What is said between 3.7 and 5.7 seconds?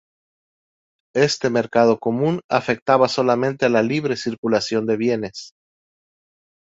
libre circulación de bienes.